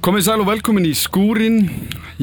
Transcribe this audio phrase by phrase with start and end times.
[0.00, 1.58] Komið sæl og velkomin í skúrin.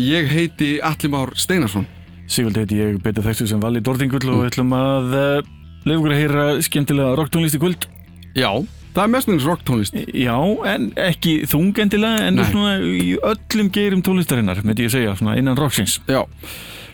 [0.02, 1.84] Ég heiti Alli Már Steinarsson.
[2.26, 5.52] Sigvald heiti ég, betur þekktu sem Valli Dordingull og við ætlum að uh,
[5.86, 7.86] leiða okkur að heyra skemmtilega rocktónlist í kvöld.
[8.34, 8.50] Já,
[8.96, 10.00] það er mestmennins rocktónlist.
[10.10, 10.34] Já,
[10.74, 12.48] en ekki þungendilega, en Nei.
[12.50, 16.00] svona í öllum geirum tónlistarinnar, myndi ég segja, svona innan rocksins.
[16.10, 16.24] Já,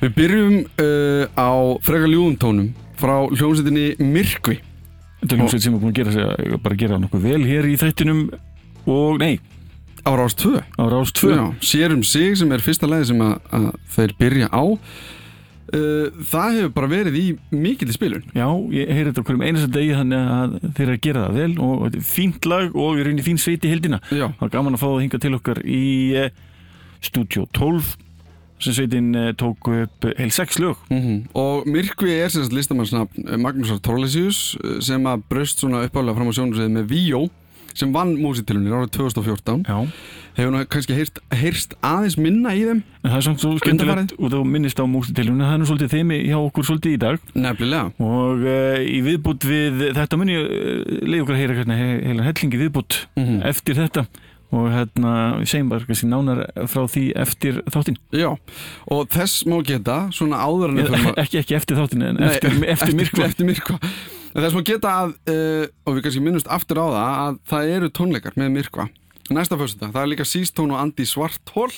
[0.04, 1.52] við byrjum uh, á
[1.88, 2.70] frekar ljúðum tónum
[3.00, 4.60] frá hljómsveitinni Myrkvi.
[5.24, 8.26] Þetta er hljómsveit sem er búin að gera, bara gera nokkuð vel hér í þættinum
[8.92, 9.38] og nei,
[10.04, 10.60] Á Rás 2.
[10.60, 11.32] á Rás 2.
[11.32, 14.64] Já, sér um sig sem er fyrsta lagi sem að, að þeir byrja á.
[15.74, 18.26] Uh, það hefur bara verið í mikill spilun.
[18.36, 18.46] Já,
[18.76, 21.54] ég heyri þetta okkur um einasta degi þannig að þeir eru að gera það vel
[21.66, 24.00] og þetta er fínt lag og við erum í fín sveit í heldina.
[24.12, 25.84] Já, Það var gaman að fá það hinga til okkar í
[26.20, 26.28] uh,
[27.04, 27.94] Studio 12
[28.64, 30.78] sem sveitin uh, tók upp heil sex lög.
[30.92, 35.82] mm og Myrkvi er sem sagt listamannsnafn eh, Magnúsar Torlesius eh, sem að braust svona
[35.88, 37.24] uppálega fram á sjónusveið með Víó
[37.74, 39.78] sem vann músitilunir árið 2014 Já.
[40.38, 42.82] hefur nú kannski heyrst, heyrst aðeins minna í þeim?
[43.04, 45.94] En það er samt svo skemmtilegt og þú minnist á músitilunum, það er nú svolítið
[45.98, 47.20] þeimi hjá okkur svolítið í dag.
[47.36, 47.92] Nefnilega.
[48.02, 52.28] Og uh, í viðbútt við þetta muni uh, leið okkur að heyra hérna he heila
[52.30, 53.42] hellingi viðbútt Mhm.
[53.50, 54.06] eftir þetta.
[54.54, 57.96] Og hérna við segjum bara kannski nánar frá því eftir þáttinn.
[58.14, 58.28] Já,
[58.94, 62.04] og þess má geta svona áður en við Eða, förum að- ekki, ekki eftir þáttinn
[62.12, 63.26] en Nei, eftir, eftir myrkva.
[63.32, 63.80] eftir myrkva
[64.34, 67.74] En þess má geta að, uh, og við kannski minnumst aftur á það að það
[67.78, 68.90] eru tónleikar með myrkva.
[69.34, 71.70] Næsta fyrsta, það er líka Sístón og Andi Svarthól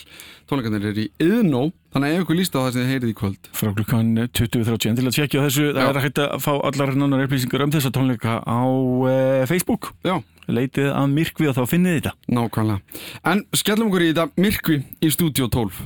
[0.49, 3.15] Tónleikarnir eru í Yðnó Þannig að ef ykkur líst á það sem þið heyrið í
[3.15, 3.45] kvöld.
[3.55, 5.67] Frá klukkan 20.30 en til að tjekkja á þessu.
[5.69, 5.85] Það Já.
[5.85, 9.87] er að hægt að fá allar nánar upplýsingar um þessa tónleika á uh, Facebook.
[10.03, 10.17] Já,
[10.51, 12.13] leitið að myrkvi og þá finnið þetta.
[12.35, 12.99] Nákvæmlega.
[13.31, 14.27] En skellum okkur í þetta.
[14.44, 15.79] Myrkvi í stúdíó 12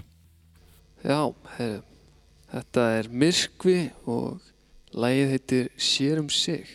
[1.05, 1.21] Já,
[1.59, 1.77] heyrðu,
[2.55, 3.77] þetta er Myrkvi
[4.09, 4.41] og
[4.93, 6.67] lagið heitir Sér um sig.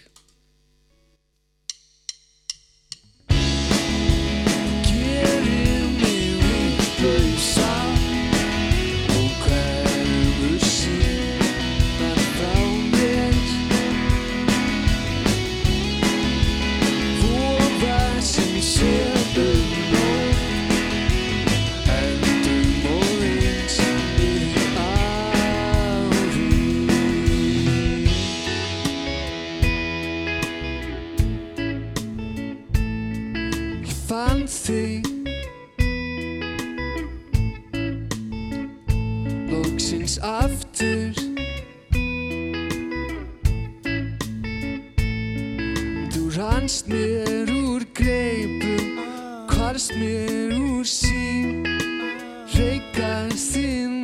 [40.25, 41.12] Aftur.
[46.15, 48.97] Þú rannst mér úr greipum
[49.53, 51.69] Hvarst mér úr sín
[52.57, 54.03] Reykast þinn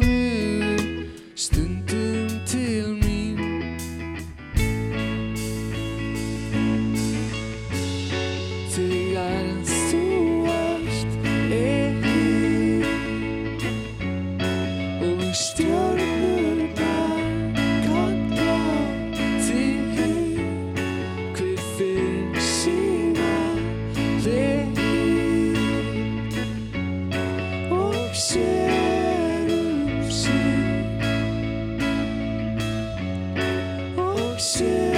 [34.40, 34.89] Og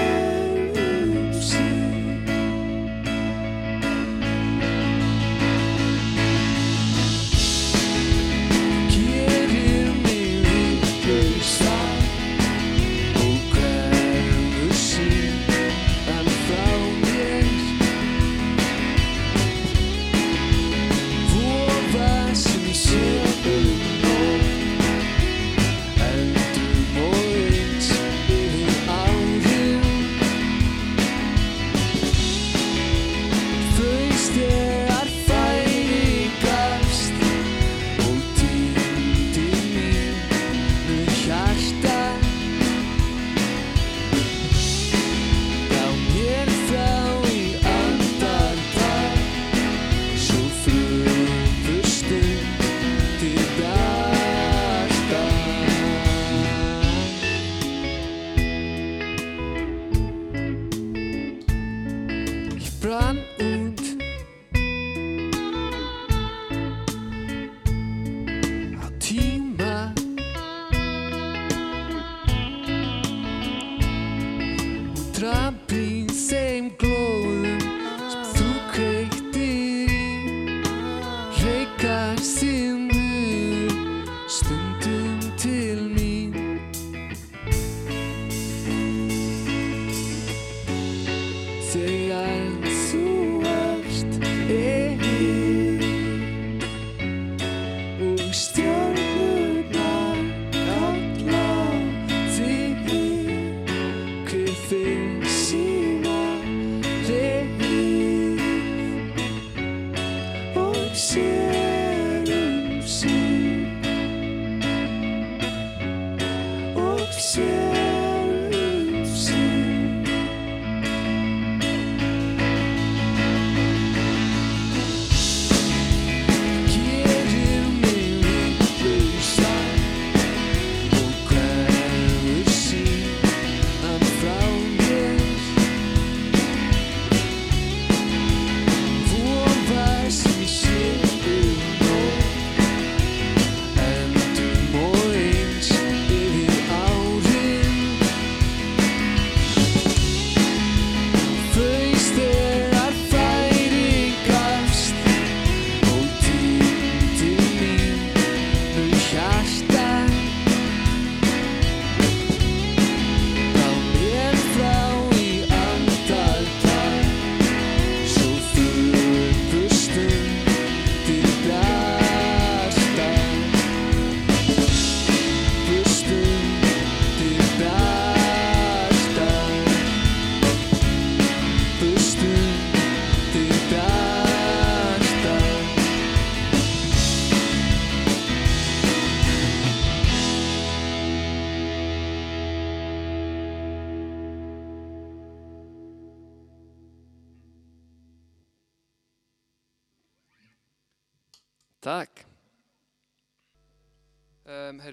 [110.94, 111.51] See.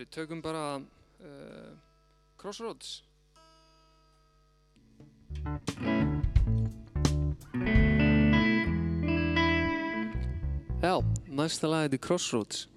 [0.09, 0.81] við tökum bara
[1.21, 1.77] uh,
[2.37, 3.03] Crossroads.
[10.81, 12.67] Já, næsta lag er Crossroads.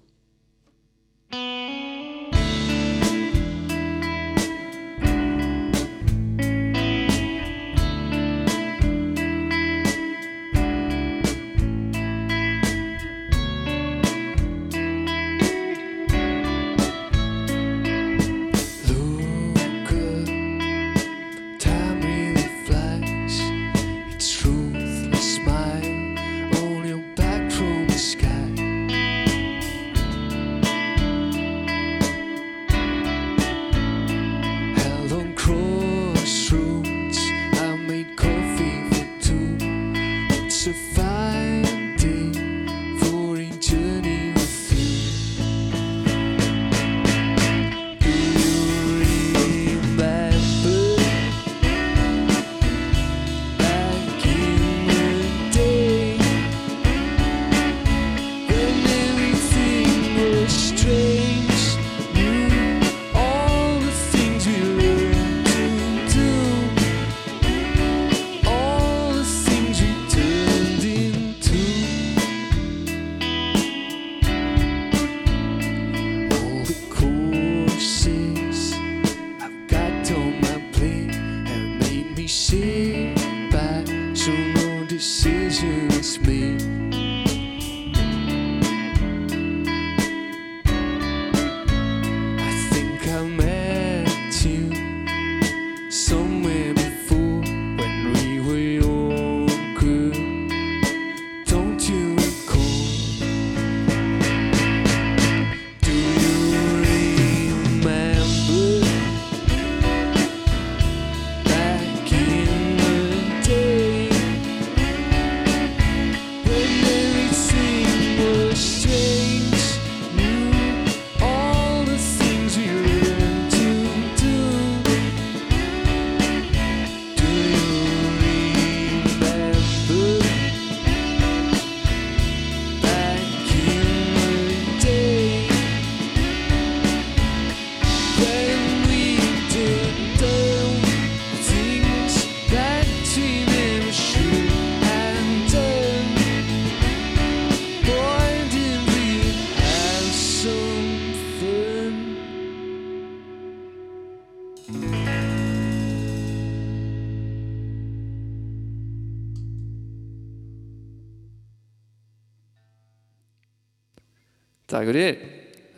[164.83, 165.19] dagur ég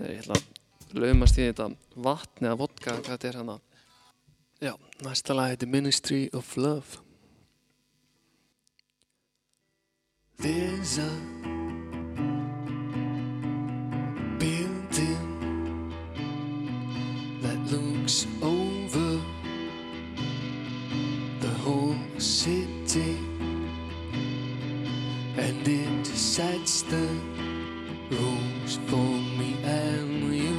[0.02, 1.68] er ég ætla að lögumast í þetta
[2.02, 3.60] vatn eða vodka, hvað þetta er hann að
[4.66, 4.72] já,
[5.06, 7.04] næsta lag heitir Ministry of Love.
[10.42, 11.12] There's a
[14.42, 15.30] building
[17.46, 19.22] that looks over
[21.46, 23.20] the whole city
[25.38, 27.45] and it decides the
[28.12, 30.55] rooms for me and you.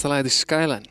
[0.00, 0.86] Næsta lag heitir Skyline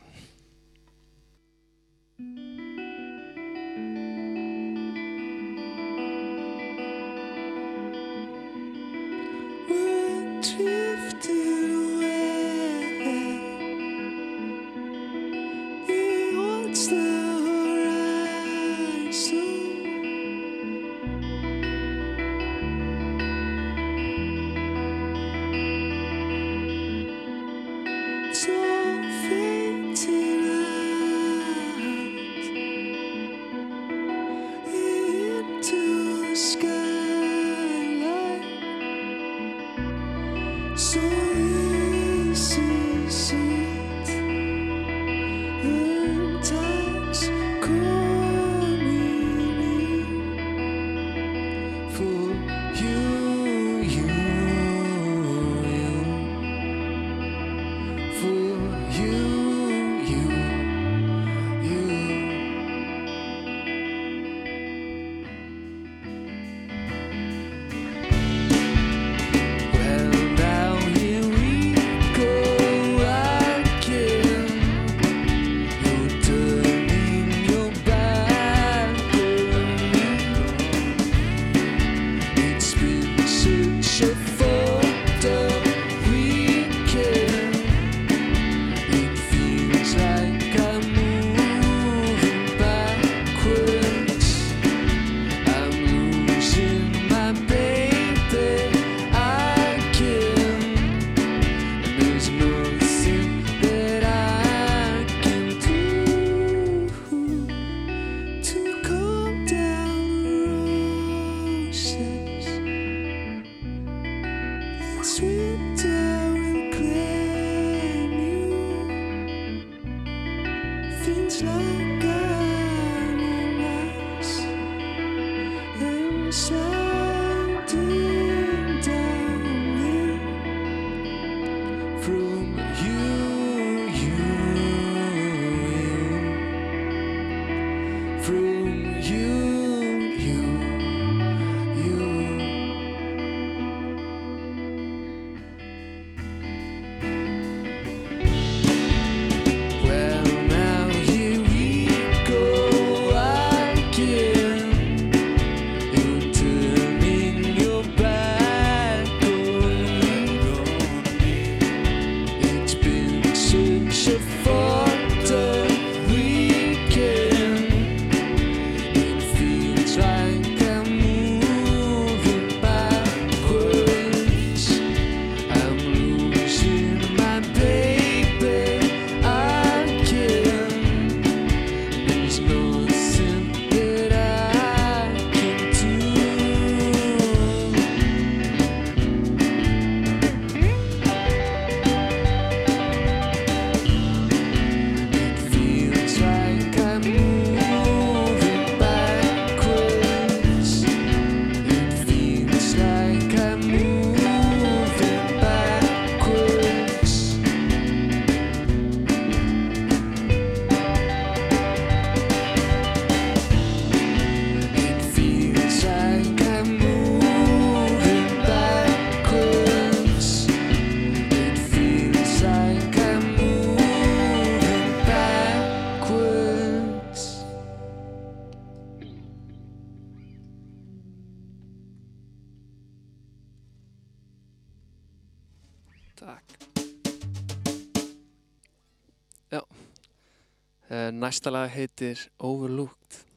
[241.30, 243.29] Næsta lag heitir Overlooked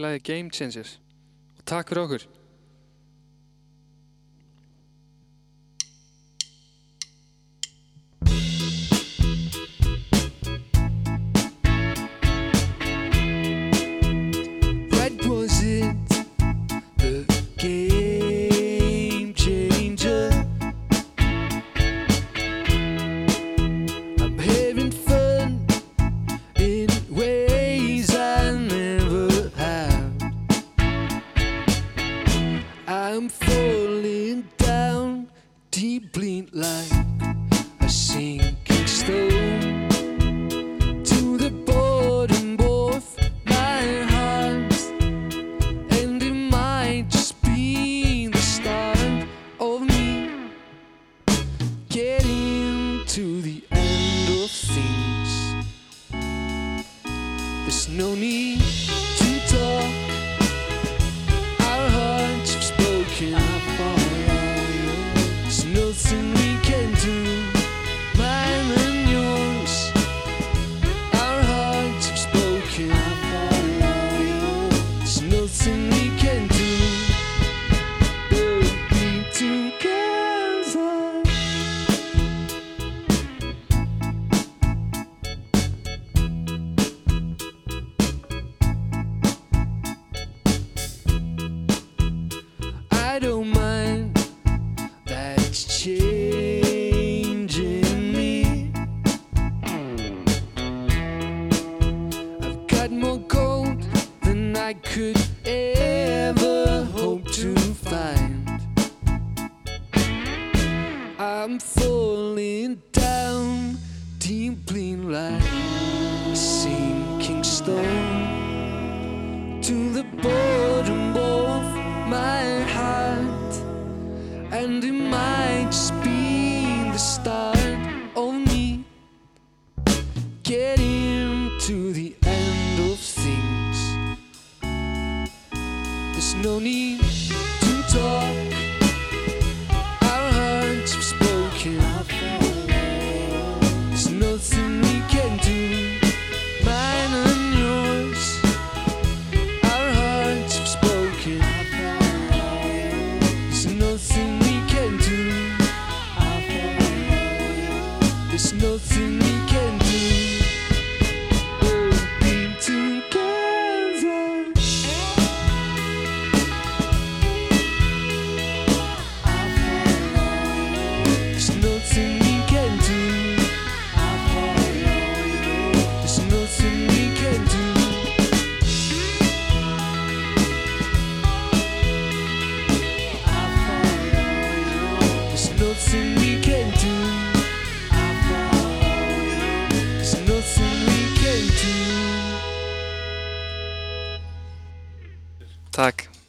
[0.00, 0.98] lagið Game Changers.
[1.58, 2.24] Og takk fyrir okkur
[36.52, 36.91] 来。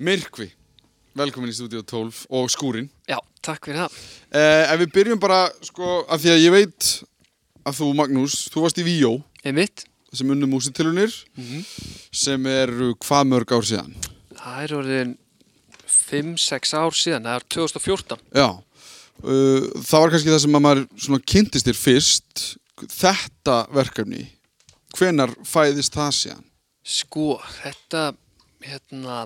[0.04, 0.50] Myrkvi,
[1.16, 3.98] velkomin í stúdíu 12 og skúrin Já, takk fyrir það.
[4.36, 6.88] Eh, Ef við byrjum bara, sko, af því að ég veit
[7.63, 9.13] að þú, Magnús, þú varst í Víó.
[9.48, 9.86] Einmitt.
[10.13, 11.13] Sem unnum músitilunir
[12.13, 13.96] sem eru hvað mörg ár síðan?
[14.38, 15.13] Það er orðin
[15.89, 18.48] 5-6 ár síðan, það er 2014 Já,
[19.24, 22.44] uh, það var kannski það sem að maður svona kynntist þér fyrst
[22.94, 24.28] þetta verkefni.
[24.94, 26.46] Hvenar fæðist það síðan?
[26.84, 28.04] Sko, þetta
[28.68, 29.18] hérna,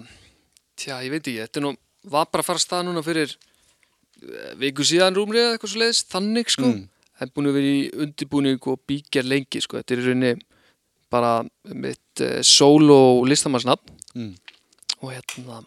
[0.77, 1.73] tja, ég veit ekki þetta nú,
[2.07, 5.81] var bara að fara að stað núna fyrir eh, viku síðan rúmri eða eitthvað svo
[5.83, 6.83] leiðis, þannig sko Mm.
[7.17, 10.33] það er búin að vera í undirbúning og bíkjar lengi sko, þetta er í rauninni
[11.09, 11.31] bara
[11.73, 14.33] mitt uh, solo listamannsnafn Mm.
[15.01, 15.63] og hérna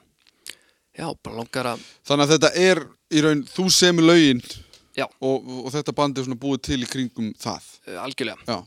[0.99, 4.11] já, bara langar að Þannig að þetta er í raun, þú semur
[4.96, 5.07] Já.
[5.23, 8.59] og, og þetta band er svona búið til í kringum það uh, algjörlega, Já.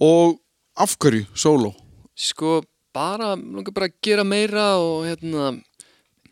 [0.00, 0.38] Og
[0.76, 1.74] af hverju, solo?
[2.16, 2.62] sko
[2.94, 5.50] bara, langar bara að gera meira og hérna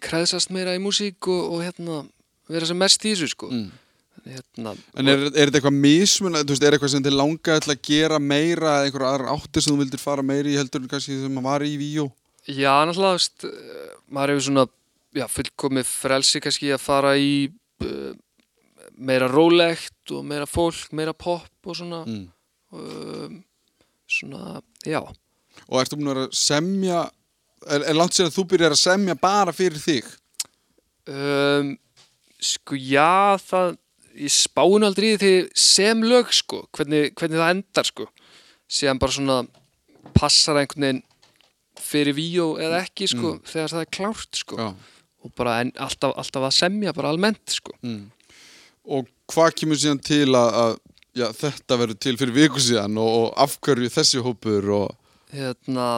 [0.01, 2.03] kreðsast meira í músík og, og hérna
[2.51, 3.71] vera sem mest í þessu sko Mm.
[4.27, 8.19] hérna, En er, er þetta eitthvað mismun, er eitthvað sem þið langaði til að gera
[8.21, 11.33] meira eða einhverja aðra áttir sem þú vildir fara meira í heldur en kannski þegar
[11.37, 12.05] maður var í Víó?
[12.51, 14.65] Já, náttúrulega, eh, maður hefur svona,
[15.17, 17.31] já, fullkomið frelsi kannski að fara í
[17.85, 18.13] uh,
[19.01, 22.29] meira rólegt og meira fólk, meira pop og svona, Mm.
[22.73, 23.45] um,
[24.09, 25.01] svona, já.
[25.71, 27.05] Og ertu búin að semja,
[27.67, 30.09] er, er langt sér að þú byrjar að semja bara fyrir þig?
[31.11, 31.77] Um,
[32.43, 33.77] sko, já, það,
[34.19, 38.09] ég spáinu aldrei því sem lög, sko, hvernig, hvernig það endar, sko.
[38.71, 39.39] Síðan bara svona
[40.17, 41.05] passar einhvern veginn
[41.81, 44.59] fyrir víó eða ekki sko, þegar það er klárt sko.
[44.61, 44.71] Já.
[45.21, 47.75] og bara en, alltaf, alltaf að semja bara almennt sko.
[47.85, 48.07] Mm.
[48.89, 50.73] Og hvað kemur síðan til að, að
[51.21, 54.97] já, þetta verður til fyrir viku síðan og, og af hverju þessi hópur og
[55.35, 55.89] hérna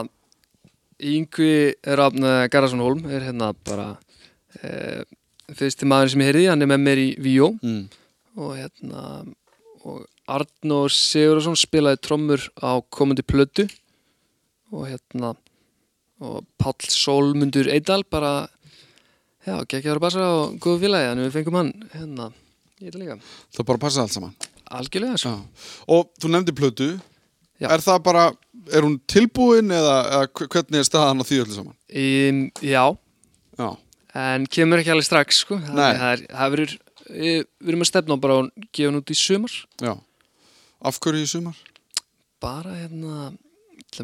[1.03, 3.89] Yngvi Rafn Garðarsson Holm er hérna bara
[4.61, 5.03] e,
[5.53, 7.83] fyrsti maður sem ég heyrði, hann er með mér í víó mm.
[8.39, 9.05] og hérna
[9.83, 13.67] og Arnór Sigurðarsson spilaði trommur á komandi plötu
[14.73, 15.33] og hérna
[16.23, 18.47] og Páll Sólmundur Eidal bara
[19.43, 22.29] já, geggjaður að bassa og góðu félagi þannig við fengum hann hérna
[22.79, 23.17] í þetta líka
[23.57, 24.35] það bara passa allt saman.
[24.73, 25.33] algjörlega sko.
[25.33, 25.73] Já.
[25.95, 26.87] Og þú nefndi plötu,
[27.63, 27.69] Já.
[27.77, 28.23] er það bara,
[28.73, 31.75] er hún tilbúin eða, eða hv- hvernig er staðan á því öllu saman?
[32.03, 32.83] um, já,
[33.59, 33.69] Já.
[34.23, 35.57] en kemur ekki alveg strax sko.
[35.59, 35.93] Nei.
[35.99, 36.73] það, er, það verður
[37.13, 39.93] við við erum að stefna bara að gefa hann út í sumar Já.
[40.83, 41.57] Af hverju í sumar?
[42.43, 43.31] bara hérna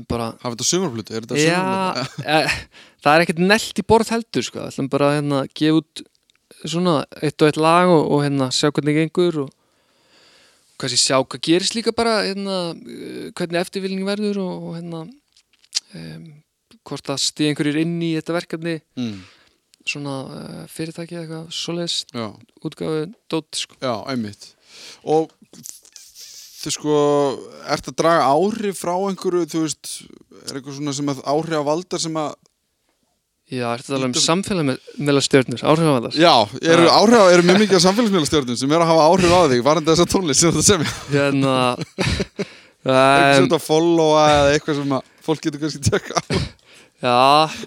[0.08, 1.15] bara Hafa þetta sumarplötu?
[1.17, 2.24] Er þetta Já, sumarplötu?
[2.24, 4.60] e, það er ekkert nelt í borð heldur sko.
[4.62, 6.04] Það ætlum bara að hérna, gefa út
[6.69, 6.93] svona
[7.24, 9.50] eitt og eitt lag og, og hérna, sjá hvernig gengur og
[10.80, 15.02] kannski sjá hvað gerist líka bara hérna, eh, hvernig eftirvilning verður og, hérna
[15.96, 16.30] um,
[16.88, 19.20] hvort það stíð einhverjir inn í þetta verkefni Mm.
[19.89, 22.28] svona uh, fyrirtæki eða eitthvað svoleiðis Já.
[22.63, 23.76] útgáfu dót sko.
[23.82, 24.52] Já, einmitt.
[25.04, 25.32] Og
[26.60, 26.96] þið sko,
[27.72, 29.92] ert að draga áhrif frá einhverju, þú veist,
[30.46, 32.34] er eitthvað svona sem að áhrif að valda sem að,
[33.49, 34.75] Já, er þetta alveg um Ítum- samfélag með,
[35.07, 36.91] með stjörnur, áhrifavaldar já, eru Já.
[36.99, 40.05] áhrif, eru mjög mikið af samfélagsmiðlastjórnum sem eru að hafa áhrif á þig, varandi þessa
[40.12, 40.91] tónlist sem þetta semja.
[41.09, 41.55] Hérna
[42.79, 46.21] Eitthvað sem þetta followa eða eitthvað sem að fólk getur kannski tjekka á.
[46.99, 47.17] Já,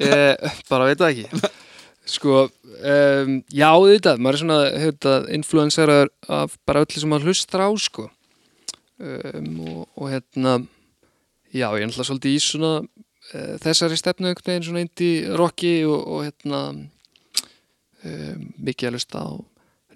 [0.07, 1.51] ég bara veit það ekki
[2.13, 2.39] Sko,
[2.83, 7.71] um, já þetta, maður er svona hefða, influenseraður af bara öllu sem maður hlustar á
[7.79, 8.09] sko
[8.99, 10.57] um, og, og hérna
[11.53, 12.73] já, ég er náttúrulega svolítið í svona
[13.63, 19.31] þessari stefnu einhvern veginn svona indie rocki og, og hérna um, mikið að hlusta á.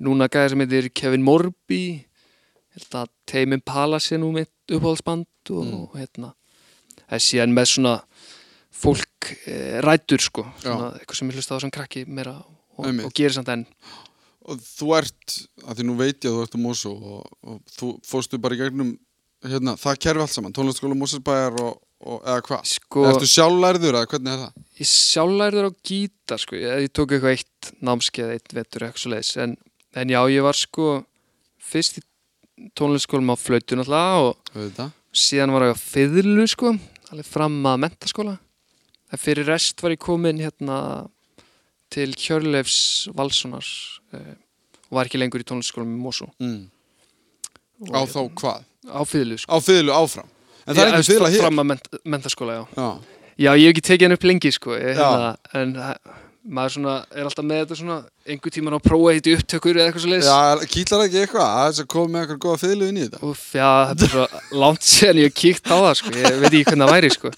[0.06, 1.82] Núna gæði sem heitir Kevin Morby
[2.92, 5.74] að Tame Impala sé nú mitt uppáhaldsband og, Mm.
[5.86, 6.32] og hérna
[7.08, 7.94] það sé hann með svona
[8.76, 12.34] fólk e, rætur sko svona, eitthvað sem ég hlusta á sem krakki meira
[12.76, 13.62] og, og gerir samt enn.
[14.46, 17.62] Og þú ert, að því nú veit ég að þú ert á Mosó og, og
[17.72, 18.92] þú fórstu bara í gegnum,
[19.42, 22.64] hérna, það kerfi allt saman, tónlistskóla Mosesbæjar og, og, eða hvað?
[22.74, 24.64] sko, Ertu sjálflærður eða hvernig er það?
[24.80, 29.12] ég sjálflærður á gítar sko, ég, ég tók eitthvað eitt námskeið eitt vetur eitthvað svo
[29.14, 29.56] leiðis en,
[29.96, 30.88] en já, ég var sko
[31.66, 32.04] fyrst í
[32.76, 34.36] tónlistskólum á flautu náttúrulega og
[35.16, 36.74] síðan var ég á fiðlu sko
[37.12, 38.36] alveg fram að mentaskóla
[39.12, 40.78] en fyrir rest var ég komin hérna
[41.94, 43.64] til Hjörleifs Valssonar
[44.16, 44.34] eh,
[44.90, 46.66] og var ekki lengur í tónlistskólum í Mosó Mm.
[47.92, 48.64] Á hérna- þá hvað?
[48.88, 50.28] á fiðlu sko Á fiðlu áfram.
[50.66, 51.42] En það er ekki fiðla hér.
[51.44, 52.88] fram að ment, mentaskóla, já Já.
[53.36, 55.08] Já, ég hef ekki tekið hann upp lengi sko ég, Já.
[55.10, 56.14] hérna, en það-
[56.46, 59.88] maður svona er alltaf með þetta svona einhver tíman á prófa hitt í upptökur eða
[59.90, 62.88] eitthvað svo leiðis Já, kýtlar ekki eitthvað að þess að koma með eitthvað góða fiðlu
[62.92, 63.20] inn í þetta?
[63.26, 64.26] Úf, já, þetta er svo
[64.62, 67.32] langt síðan ég hef kíkt á það sko, ég veit ekki hvernig það væri sko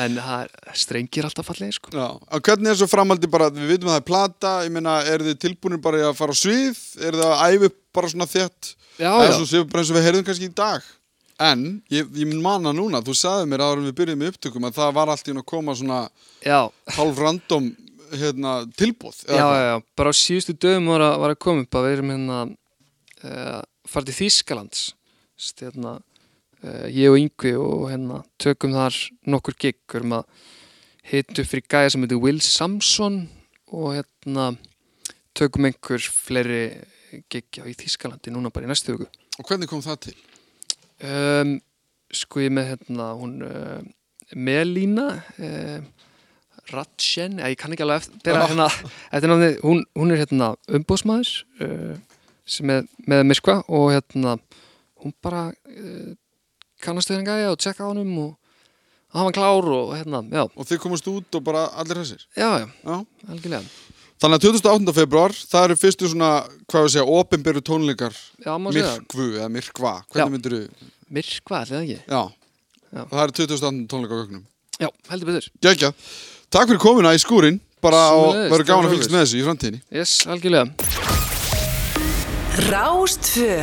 [0.00, 2.06] en það er strengir alltaf fallegi sko Já.
[2.14, 5.26] Og hvernig er svo framaldi bara, við vitum að það er plata, ég meina, eru
[5.26, 6.78] þið tilbúinir bara að fara á svið?
[7.08, 8.74] Eru þið að upp bara svona þétt?
[9.00, 10.86] Já, já, svo séu bara eins og við heyrðum kannski í dag.
[11.40, 14.76] En, ég, ég manna núna, þú sagði mér áður en við byrjuðum í upptökum að
[14.76, 16.00] það var allt í að koma svona
[16.96, 17.70] hálf random
[18.20, 19.22] hérna, tilbúð.
[19.24, 21.96] já, já, já, bara á síðustu dögum var að, var að koma upp að við
[21.96, 24.86] erum hérna uh, farið til Þýskalands.
[25.62, 25.96] Hérna,
[26.60, 29.78] uh, ég og Yngvi og hérna tökum þar nokkur gig.
[29.88, 30.48] Við erum að
[31.10, 33.22] hitu fyrir gæja sem heitir Will Samson
[33.70, 34.50] og hérna
[35.36, 36.64] tökum einhver fleiri
[37.30, 39.08] gig á í Þýskalandi núna bara í næstu hugu
[39.40, 40.16] Og hvernig kom það til?
[41.04, 41.54] Um,
[42.12, 43.80] sko ég með hérna hún uh,
[44.36, 45.08] Melína
[45.38, 45.80] uh,
[46.70, 48.46] Ratchen ég kann ekki alveg eftir, Ah.
[48.50, 48.66] hérna,
[49.32, 51.30] námið, hún, hún er hérna umbóðsmaður
[52.70, 54.36] er með myrkva og hérna
[55.02, 55.48] hún bara
[56.82, 57.96] kannast við hann gæja og tjekka á og
[59.10, 62.22] og hann var klár og hérna, já, Og þið komast út og bara allir þessir?
[62.38, 62.96] já, já, Já.
[63.28, 63.64] algjörlega
[64.20, 64.92] Þannig að 28.
[64.98, 66.30] februar, það eru fyrstu svona,
[66.68, 68.12] hvað við segja, opinberu tónleikar
[68.44, 68.98] já, má segja, það.
[69.00, 69.92] myrkvu eða myrkva.
[69.96, 70.04] Já.
[70.12, 70.90] Hvernig myndir þú?
[71.10, 72.22] myrkva, ætli það ekki Já.
[72.90, 73.02] Já.
[73.14, 73.86] Það eru 28.
[73.94, 74.42] tónleika á gögnum.
[74.80, 75.90] já, heldur betur, Gækja.
[76.50, 77.60] Takk fyrir komuna í skúrin.
[77.80, 79.16] Bara og Sömuleiðis, verður gaman takk að fylgst fyrir.
[79.16, 79.80] með þessu í framtíðinni.
[79.90, 80.66] yes, algjörlega
[82.68, 83.54] Rástfö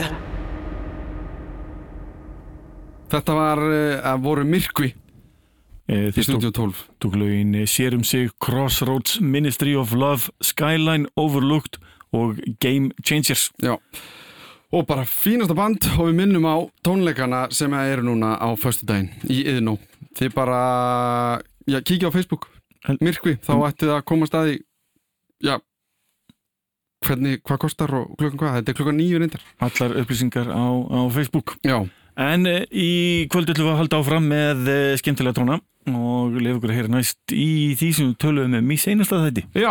[3.12, 5.07] Þetta var, uh, voru myrkvi Eh,
[5.88, 6.84] Þeir tók, Studio 12.
[7.00, 11.80] tók lögin eh, Sér um sig, Crossroads, Ministry of Love, Skyline, Overlooked
[12.12, 13.52] og Game Changers.
[13.63, 13.78] Já.
[14.71, 19.45] Og bara fínasta band og við minnum á tónleikana sem eru núna á föstudaginn í
[19.47, 19.78] Iðnó.
[20.19, 20.60] Þið bara
[21.67, 22.50] já, kíkja á Facebook
[23.02, 24.60] Myrkvi, þá ætti það að koma staði
[25.43, 25.58] já
[27.06, 31.00] hvernig, hvað kostar og klukkan hvað þetta er klukkan nýju reyndar allar upplýsingar á, á
[31.13, 31.78] Facebook já,
[32.17, 32.91] En eh, í
[33.30, 36.91] kvöld ætlum við að halda áfram með eh, skemmtilega tóna og lefa ykkur að heyra
[36.91, 39.43] næst í því sem við töluðum um í seinasta þætti.
[39.56, 39.69] já,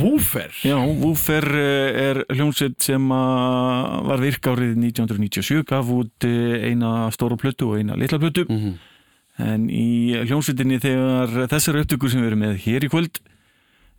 [0.00, 7.38] Woofer Já, Woofer eh, er hljómsveit sem var virk árið 1997, gaf út eina stóra
[7.38, 8.74] plötu og eina litla plötu mm -hmm.
[9.52, 13.22] en í hljómsveitinni þegar þessar upptökur sem við erum með hér í kvöld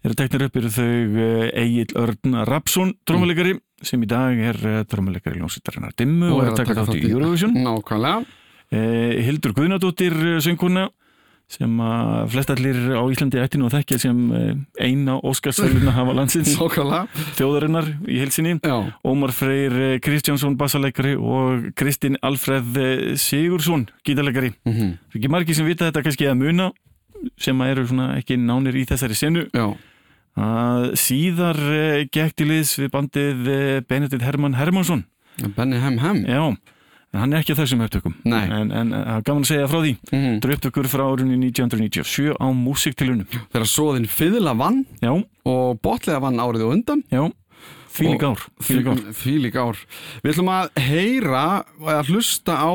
[0.04, 1.28] eru teknir upp eru þau
[1.64, 4.60] Egil Örn Rapsson trómuleikari sem í dag er
[4.92, 7.56] trómuleikari hljómsveitarinnar Dimmu og, er að taka þátt í Eurovision.
[7.64, 8.42] Nákvæmlega.
[8.74, 10.90] Eh, Hildur Guðnadóttir sönguna
[11.52, 16.56] sem að flestallir á Íslandi ættinu og þekkja sem eh, eina Óskarsvæluna hafa landsins.
[17.38, 18.56] Þjóðarinnar í helsinni
[19.06, 24.54] Ómar Freyr eh, Kristjánsson bassaleikari og Kristinn Alfreð eh, Sigursson gítarleikari.
[24.66, 24.74] Mm
[25.14, 26.72] er ekki margir sem vita þetta kannski að muna
[27.40, 29.44] sem að eru svona ekki nánir í þessari senu.
[29.54, 29.76] Já
[30.98, 35.04] síðar eh, gekk til liðs við bandið eh, Benedikt Hermann Hermansson
[35.56, 36.24] Benny Hem Hem?
[36.26, 36.42] Já,
[37.14, 38.16] en hann er ekki þessum upptökum.
[38.26, 38.44] Nei.
[38.50, 39.94] en, en eh, gaman að segja frá því.
[40.12, 43.28] Mm eru upptökur frá árunni 1997 á músiktilunum.
[43.54, 45.14] þegar svoðin Fiðla vann Já,
[45.46, 47.04] og Botlega vann árið og undan.
[47.14, 47.30] Já,
[47.90, 49.06] fílík ár, fílík ár.
[49.14, 49.78] Fílík ár.
[50.24, 51.46] Við ætlum að heyra
[51.94, 52.74] að hlusta á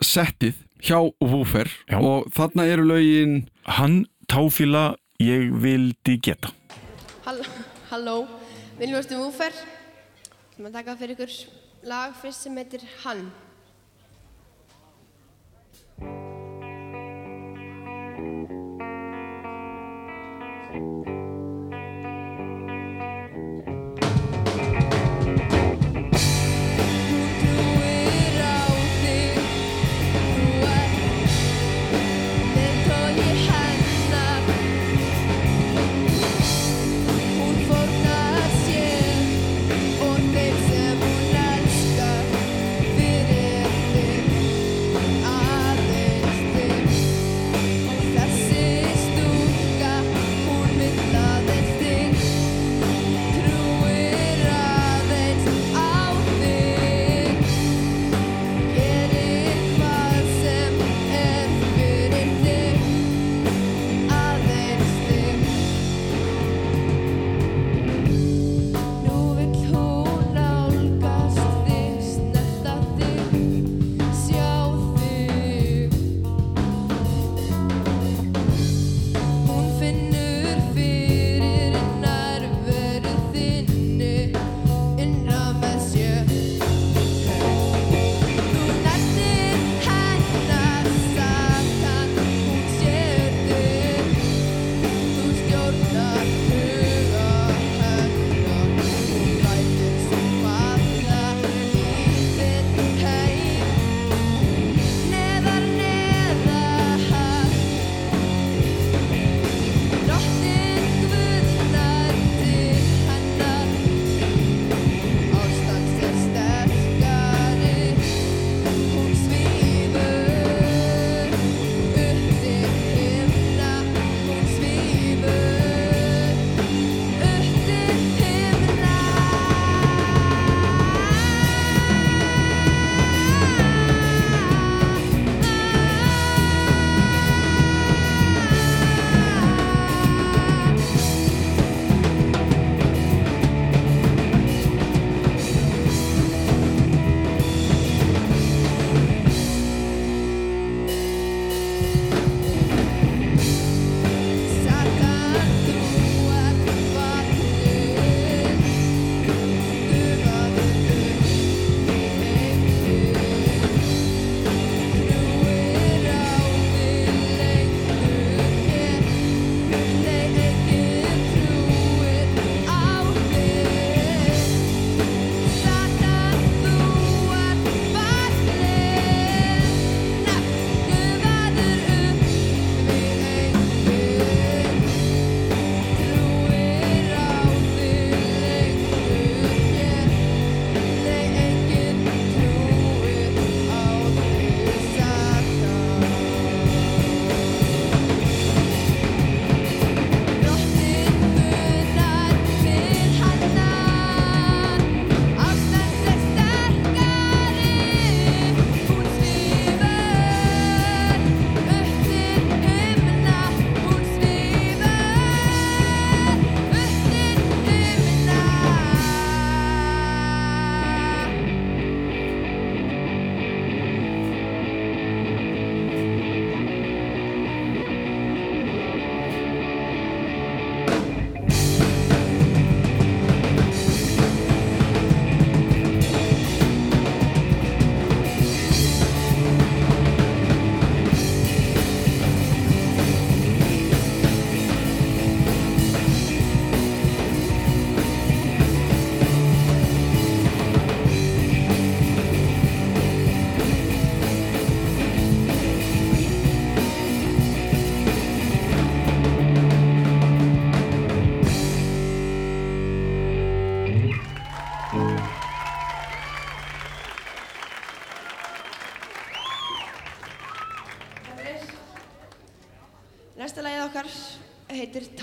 [0.00, 1.68] settið hjá Woofer
[2.00, 6.54] og þarna eru lögin Hann táfíla ég vildi geta.
[7.30, 7.44] Hall
[7.92, 8.14] Halló,
[8.74, 9.54] viljumstu múfer?
[10.56, 11.34] Þú maður taka fyrir ykkur
[11.86, 13.28] lag fyrst sem heitir Hann.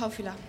[0.10, 0.47] Heitir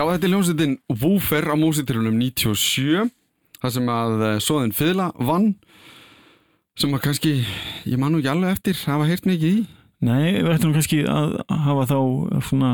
[0.00, 0.70] Já, þetta er hljómsveitin
[1.02, 3.10] Woofer á músitrunum 97
[3.60, 5.50] það sem að eh, Soðin Fyðla vann
[6.80, 7.32] sem að kannski,
[7.84, 9.66] ég man nú ekki alveg eftir hafa heyrt mikið í.
[10.08, 11.98] Nei, við ættum kannski að hafa þá
[12.48, 12.70] svona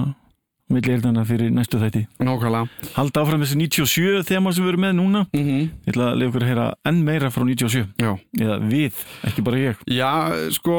[0.71, 2.05] milli eirðana fyrir næstu þætti.
[2.23, 2.93] Nákvæmlega.
[2.95, 5.23] Halda áfram þessi 97 þema sem við erum með núna.
[5.35, 5.65] Mm -hmm.
[5.89, 8.13] Ég ætla að leiða okkur að heyra enn meira frá 97 Já.
[8.39, 9.83] Eða við, ekki bara ég.
[9.91, 10.13] Já,
[10.55, 10.77] sko,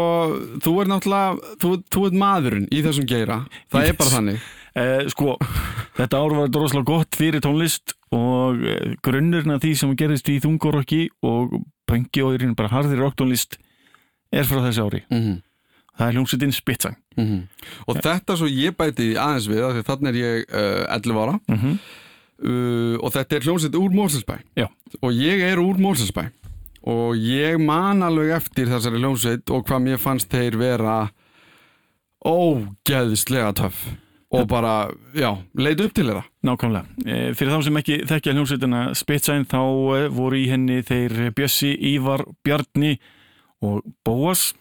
[0.63, 3.41] þú er náttúrulega þú, þú ert maðurinn í þessum geira.
[3.67, 3.89] Það Yes.
[3.89, 4.39] er bara þannig
[4.77, 5.35] eh, Sko,
[5.97, 10.39] þetta ár var droslega gott fyrir tónlist og eh, grunnurinn af því sem gerist í
[10.43, 11.59] þungorokki og
[11.89, 13.59] pöngi og raun bara harðir rocktónlist
[14.31, 15.03] er frá þessi ári.
[15.09, 15.43] Mm -hmm.
[15.97, 16.97] Það er hljómsveitin Spitsang.
[17.87, 21.39] Og þetta svo ég bæti aðeins við að þannig er ég uh, 11 ára.
[21.47, 21.77] Mm -hmm.
[22.49, 24.67] uh, og þetta er hljómsveit úr Mórselsbæ Já.
[25.01, 26.29] og ég er úr Mórselsbæ
[26.87, 31.09] og ég man alveg eftir þessari hljómsveit og hvað mér fannst þeir vera
[32.23, 33.97] ógeðslega töff
[34.41, 34.73] og bara,
[35.17, 36.85] já, leit upp til þeirra Nákvæmlega.
[37.05, 39.59] Eh, Fyrir þá sem ekki þekkja hljómsveitina Spitsæn þá
[39.97, 42.95] eh, voru í henni þeir Bjössi, Ívar, Bjarni
[43.65, 44.51] og Bóas.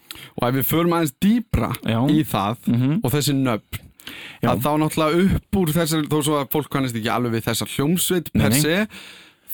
[0.41, 1.99] og ef við förum aðeins dýbra Já.
[2.09, 3.83] í það Mm og þessi nöfn
[4.47, 7.71] að þá náttúrulega upp úr þessari þó svo að fólk kannast ekki alveg við þessar
[7.75, 8.77] hljómsveit per se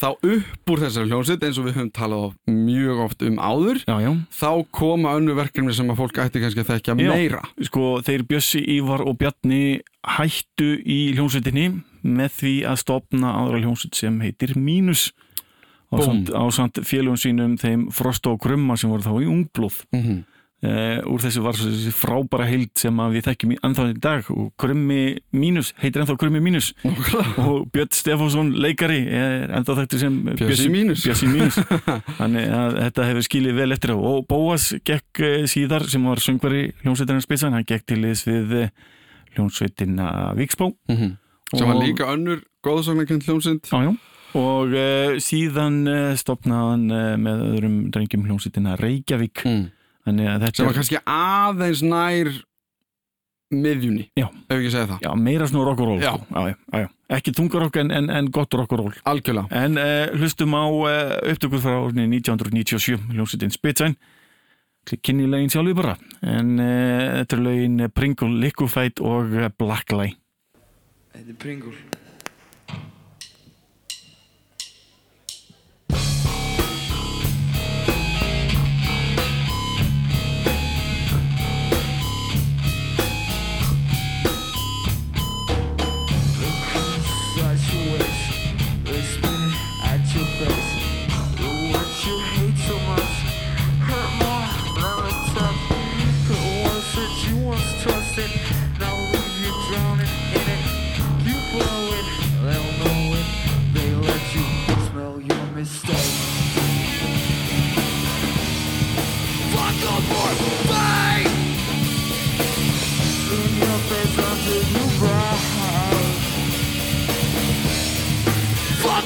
[0.04, 3.80] þá upp úr þessari hljómsveit eins og við höfum talað of- mjög oft um áður
[3.88, 4.12] Já, já.
[4.36, 7.14] þá koma önnu verkefni sem að fólk ætti kannski að þekkja Já.
[7.14, 11.70] meira Sko, þeir Bjössi, Ívar og Bjarni hættu í hljómsveitinni
[12.04, 15.14] með því að stopna aðra hljómsveit sem heitir Mínus
[15.93, 16.01] á
[16.51, 19.84] samt, félugum sínum þeim Frosta og Grumma sem voru þá í Ungblóð.
[19.93, 20.24] mm -hmm.
[20.64, 24.99] Uh, úr þessu var þessi frábæra heild sem við þekkjum ennþá í dag og Krummi
[25.36, 26.70] Mínus, heitir ennþá Krummi Mínus
[27.43, 31.03] og Björn Stefánsson leikari er ennþá þekktur sem Bjössi Mínus.
[31.28, 31.59] Mínus.
[32.22, 36.24] þannig að þetta hefur skilið vel eftir á og Bóas gekk uh, síðar sem var
[36.24, 38.74] söngvari hljómsveitarinn Spitsan, hann gekk til liðs við uh,
[39.36, 43.93] hljómsveitina Víksbó sem var líka önnur góðsagnakent hljómsveit já, já.
[44.39, 49.64] og uh, síðan uh, stopnaði hann uh, með öðrum drengjum hljómsveitina Reykjavík mm.
[50.08, 52.34] Þannig að þetta sem var kannski aðeins nær
[53.54, 54.26] miðjunni, Já.
[54.49, 55.04] ef ekki segja það.
[55.06, 56.14] Já, meira svona rock and roll Já.
[56.18, 56.84] sko.
[57.14, 58.95] Ekki þungarokk en, en, en gott rock and roll.
[59.12, 59.45] Algjörlega.
[59.54, 63.97] En uh, hlustum á uh, upptökur frá árni 1997 hljómsveitin Spitsæn.
[65.06, 65.93] Kynni lögin sjálfur bara.
[66.26, 70.18] En uh, þetta er lögin Pringle, Liquefied og eh, Blacklight
[71.14, 72.01] Þetta er Pringle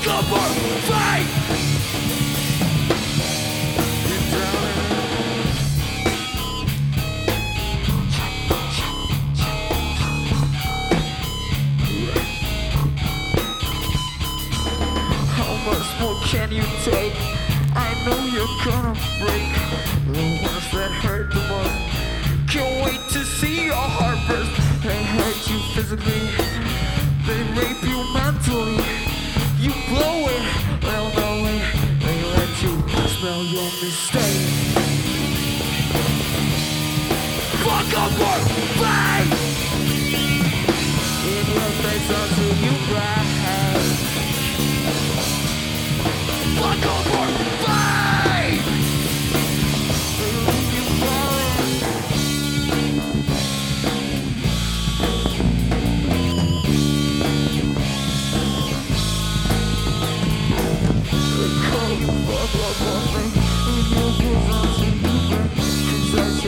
[0.02, 0.26] Fuck up
[0.86, 1.26] fight!
[15.34, 17.14] How much more can you take?
[17.76, 19.50] I know you're gonna break.
[20.06, 22.54] The ones that hurt the most.
[22.54, 24.84] Can't wait to see your heart burst.
[24.84, 26.30] They hurt you physically.
[27.26, 29.07] They rape you mentally
[29.60, 30.44] You blow it,
[30.84, 31.64] know it
[32.00, 32.74] They let you
[33.08, 34.48] smell your mistake.
[37.66, 38.40] Fuck up or
[38.78, 39.28] fight
[41.26, 43.37] In your face until you cry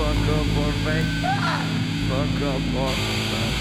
[0.00, 1.10] fuck up or fake.
[2.08, 2.92] Fuck up or
[3.30, 3.58] fake.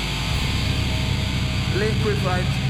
[1.76, 2.69] Liquefied.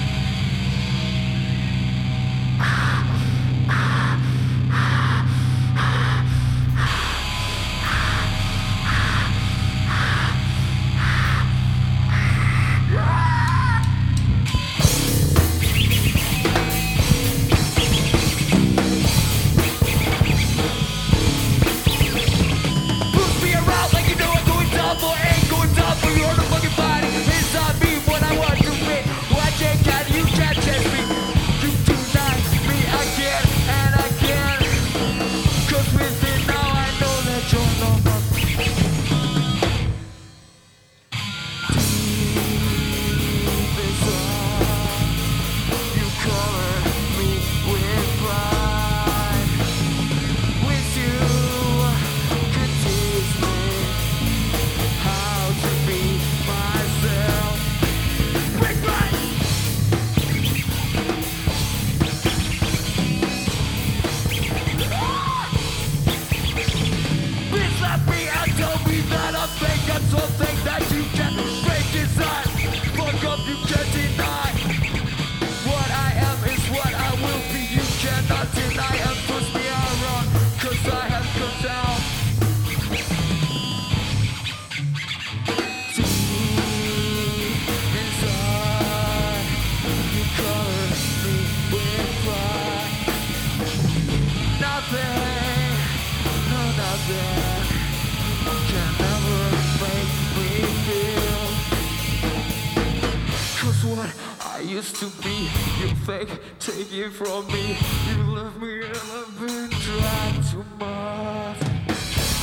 [105.95, 106.29] fake,
[106.59, 107.77] take it from me.
[108.09, 111.59] You love me and I've been tried too much.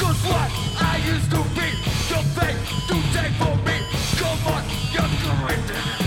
[0.00, 1.68] Cause what I used to be,
[2.08, 3.76] you're fake to take for me.
[4.18, 6.05] Come on, you're going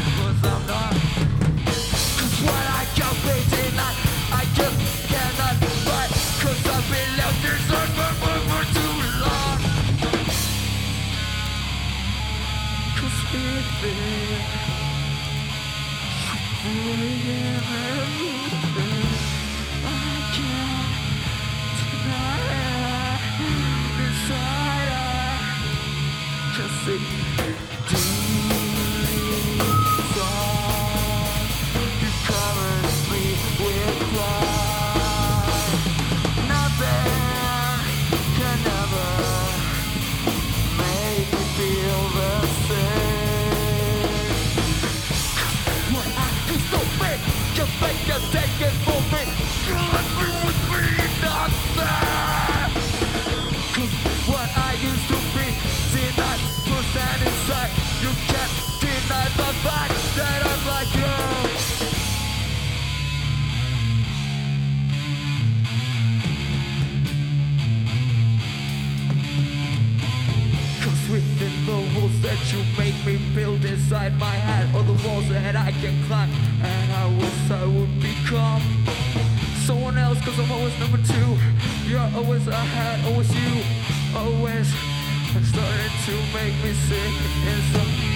[71.11, 75.55] within the walls that you make me build inside my head Or the walls that
[75.55, 76.29] I can climb.
[76.61, 78.61] And I wish I would become
[79.65, 81.29] someone else Cause I'm always number two.
[81.89, 83.53] You're always ahead, always you
[84.15, 84.67] Always.
[85.51, 87.13] Starting to make me sick
[87.47, 88.08] inside.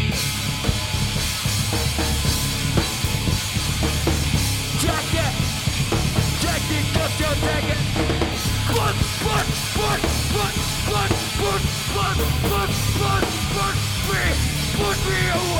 [14.76, 15.53] Put me away!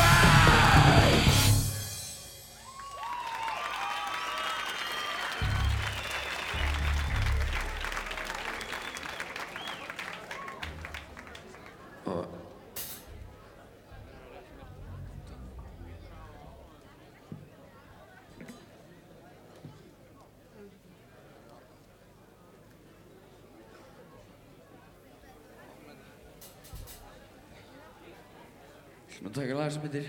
[29.64, 30.06] lag sem heitir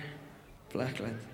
[0.72, 1.34] Blacklight.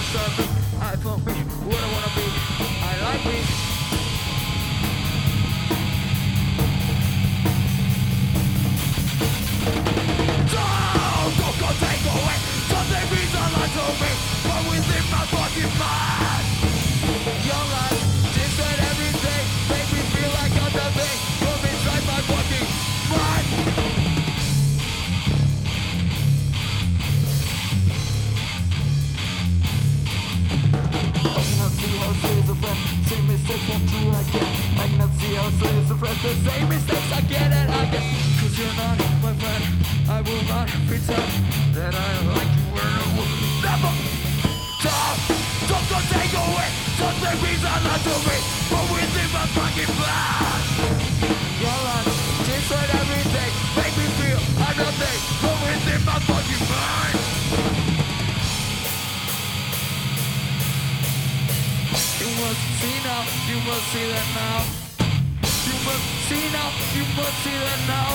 [0.00, 1.34] I for me,
[1.66, 2.26] what I wanna be.
[2.86, 3.38] I like me.
[10.54, 12.38] Don't, go take away
[12.70, 14.10] something means a to me,
[14.46, 16.47] but within my fucking mind.
[33.86, 34.52] Do again.
[34.78, 38.06] I cannot see how serious a friend, the same mistakes again and again.
[38.40, 39.64] Cause you're not my friend,
[40.08, 41.30] I will not pretend
[41.74, 43.92] that I like you and I will never
[44.80, 45.16] stop.
[45.70, 46.68] Don't go take away
[46.98, 48.36] something means a lot to me,
[48.70, 50.62] but within my fucking blood.
[51.62, 52.10] Your life,
[52.46, 53.07] different everything,
[62.78, 64.62] see now, you must see that now.
[65.66, 68.12] You must see now, you must see that now.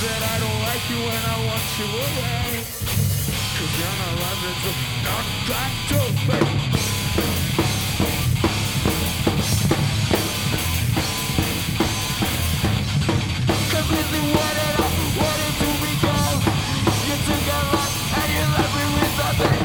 [0.00, 2.64] That I don't like you and I want you away.
[3.56, 4.72] Cause you're not loving so
[5.04, 6.38] not trying to be.
[6.40, 6.80] To.
[17.10, 17.46] You took
[18.20, 19.58] and you left me with nothing.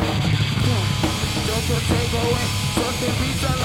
[1.47, 3.64] Don't go take away something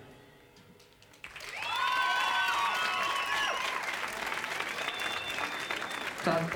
[6.23, 6.53] Tack.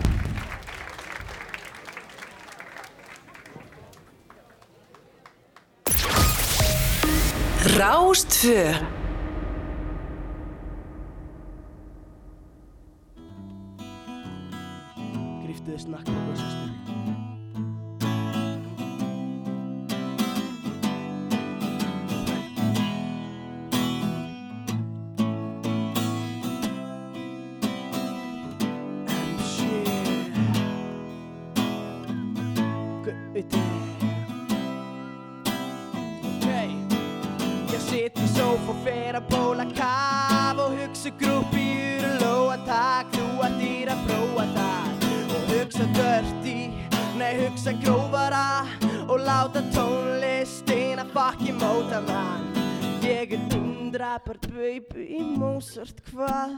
[7.76, 8.62] Rástfö
[15.42, 16.55] Gríftuði snakka og sýstur
[54.16, 56.54] undrabart baby Mozart hvað?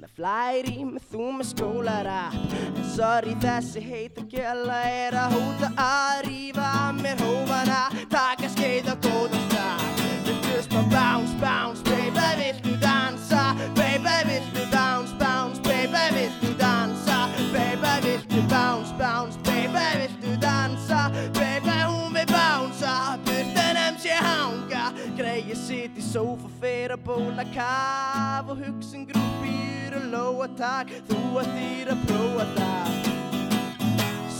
[0.00, 6.24] Með flæri með þú með skólarapp En sorry þessi heita gæla er að hóta að
[6.26, 7.82] rífa af mér hófana.
[8.10, 9.84] Taka skeið á góðan stað.
[10.26, 13.44] Viltu smá bounce, bounce, baby, viltu dansa?
[13.78, 17.20] Baby, viltu bounce, bounce, baby, viltu dansa?
[17.54, 21.10] Baby, viltu bounce, bounce, baby, viltu dansa?
[21.38, 24.90] Baby, hún vil bounce, burtan em sé hanga.
[25.16, 26.55] Greið sitt í fer
[26.96, 32.94] að bóla kaf Og hugsun grúpir og lóa takk Þú ættir að prófa það.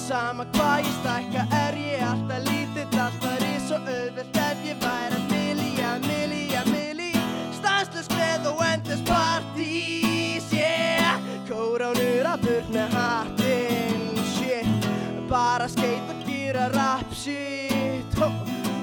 [0.06, 5.18] Sama hvað ég stækka er ég alltaf lítill Alltaf rís og auðvelt ef ég væri
[5.18, 7.10] að milja, milja, milli
[7.58, 14.90] Stanslös gleð og endless partís, yeah Kóránur að burt með hattinn, shit
[15.30, 18.20] Bara skeit og gera rap shit.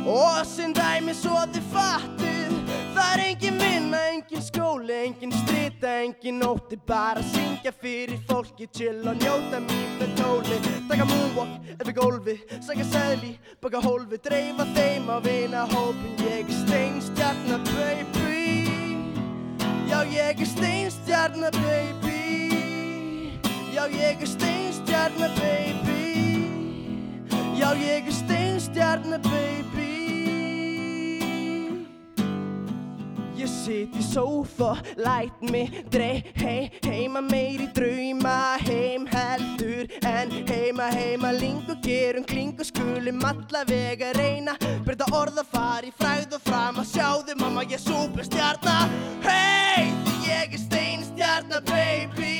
[0.03, 2.12] Og sem dæmi svo þið fattið
[5.03, 11.05] engin strita, engin nótti Bara syngja fyrir fólki, chill og njóta mín með tóli Taka
[11.09, 17.59] moonwalk yfir gólfi, sækja seðli, baka hólfi Dreifa þeim á vina hópin, ég er steinstjarna
[17.71, 18.67] baby.
[19.89, 22.21] Já ég er steinstjarna baby.
[23.73, 26.05] Já ég er steinstjarna baby.
[27.59, 30.02] Já ég er steinstjarna baby
[33.33, 40.91] Ég sit í sófa, læt mig drey hei, heima meiri drauma heim heldur en heima
[40.93, 44.53] heima lingu gerum klingu skulum alla vega reyna.
[44.85, 48.77] Breyta orða fari fræð og fram að sjáðu mamma ég er superstjarna.
[49.25, 52.37] Hei því ég er steinstjarna baby.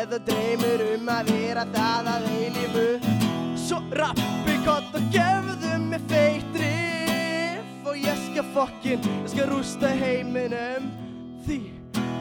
[0.00, 2.88] Eða dreymur um að vera það að eilífu.
[3.68, 6.49] Svo rappi gott og gefðu mig feitt
[8.60, 10.90] fokkin, ég skal rústa heiminum.
[11.46, 11.60] Því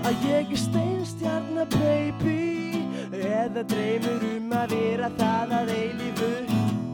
[0.07, 2.85] að ég er steinstjarna baby.
[3.11, 6.31] Eða dreymur um að vera það að eilífu.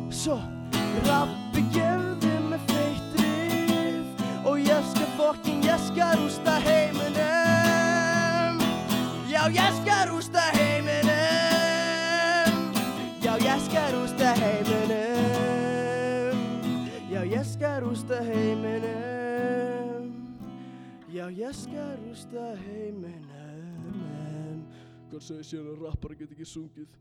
[0.10, 0.38] Svo
[1.06, 4.08] rappi gefðu mig feitt riff
[4.48, 8.56] og ég skal fokkin, ég skal rústa heiminum.
[9.30, 11.14] Já ég skal rústa heiminum.
[13.22, 15.06] Já ég skal rústa heiminum.
[17.12, 18.65] Já ég skal rústa heiminum
[21.26, 23.26] já ég skal rústa heiminum
[25.10, 26.92] Hvað segir sér að rappara get ekki sungið?